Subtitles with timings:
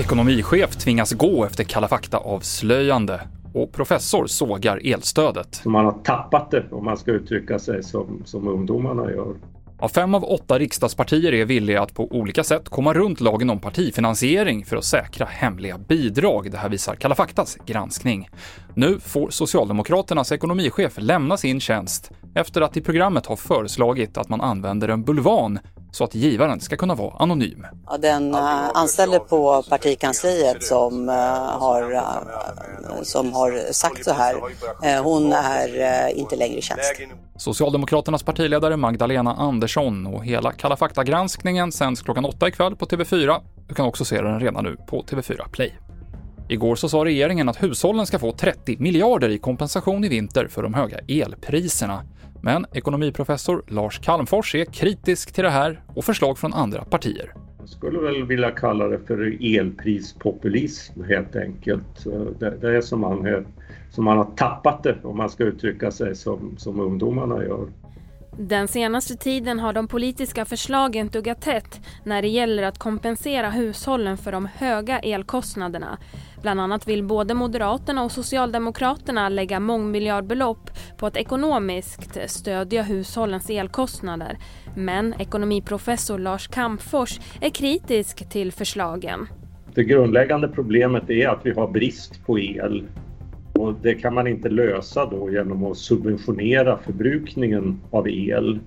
[0.00, 3.20] Ekonomichef tvingas gå efter Kalla fakta-avslöjande
[3.54, 5.64] och professor sågar elstödet.
[5.64, 9.34] Man har tappat det om man ska uttrycka sig som, som ungdomarna gör.
[9.80, 13.58] Ja, fem av åtta riksdagspartier är villiga att på olika sätt komma runt lagen om
[13.60, 16.50] partifinansiering för att säkra hemliga bidrag.
[16.50, 18.28] Det här visar Kalla faktas granskning.
[18.74, 24.40] Nu får Socialdemokraternas ekonomichef lämna sin tjänst efter att i programmet ha föreslagit att man
[24.40, 25.58] använder en bulvan
[25.92, 27.66] så att givaren ska kunna vara anonym.
[27.86, 31.14] Ja, den uh, anställde på partikansliet som, uh,
[31.60, 32.02] har, uh,
[33.02, 34.34] som har sagt så här,
[35.02, 36.92] hon är inte längre i tjänst.
[37.36, 43.40] Socialdemokraternas partiledare Magdalena Andersson och hela Kalla fakta-granskningen sänds klockan åtta ikväll på TV4.
[43.68, 45.76] Du kan också se den redan nu på TV4 Play.
[46.48, 50.62] Igår så sa regeringen att hushållen ska få 30 miljarder i kompensation i vinter för
[50.62, 52.02] de höga elpriserna.
[52.42, 57.32] Men ekonomiprofessor Lars Calmfors är kritisk till det här och förslag från andra partier.
[57.58, 62.04] Jag skulle väl vilja kalla det för elprispopulism helt enkelt.
[62.38, 63.46] Det, är som man,
[63.90, 67.66] som man har tappat det om man ska uttrycka sig som, som ungdomarna gör.
[68.38, 74.16] Den senaste tiden har de politiska förslagen duggat tätt när det gäller att kompensera hushållen
[74.16, 75.98] för de höga elkostnaderna.
[76.42, 84.38] Bland annat vill både Moderaterna och Socialdemokraterna lägga mångmiljardbelopp på att ekonomiskt stödja hushållens elkostnader.
[84.76, 89.28] Men ekonomiprofessor Lars Kampfors är kritisk till förslagen.
[89.74, 92.84] Det grundläggande problemet är att vi har brist på el
[93.66, 98.58] och det kan man inte lösa då genom att subventionera förbrukningen av el.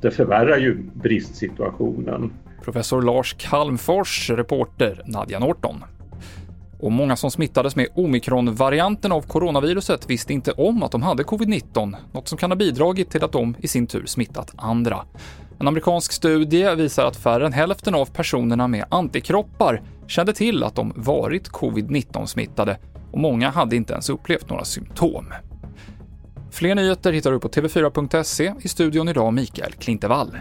[0.00, 2.32] Det förvärrar ju bristsituationen.
[2.64, 5.84] Professor Lars Kalmfors, reporter Nadja Norton.
[6.80, 11.96] Och många som smittades med omikronvarianten av coronaviruset visste inte om att de hade covid-19,
[12.12, 15.04] något som kan ha bidragit till att de i sin tur smittat andra.
[15.60, 20.74] En amerikansk studie visar att färre än hälften av personerna med antikroppar kände till att
[20.74, 22.78] de varit covid-19 smittade
[23.12, 25.26] och många hade inte ens upplevt några symptom.
[26.50, 28.54] Fler nyheter hittar du på tv4.se.
[28.60, 30.36] I studion idag Mikael Klintevall.